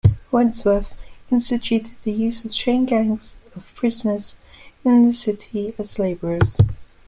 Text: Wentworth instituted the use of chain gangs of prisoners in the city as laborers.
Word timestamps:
Wentworth 0.31 0.95
instituted 1.31 1.91
the 2.03 2.11
use 2.11 2.43
of 2.43 2.51
chain 2.51 2.85
gangs 2.87 3.35
of 3.55 3.67
prisoners 3.75 4.33
in 4.83 5.05
the 5.07 5.13
city 5.13 5.75
as 5.77 5.99
laborers. 5.99 6.57